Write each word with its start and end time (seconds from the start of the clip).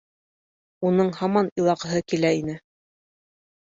Уның 0.91 1.13
һаман 1.19 1.53
илағыһы 1.63 2.05
килә 2.11 2.35
ине. 2.43 2.61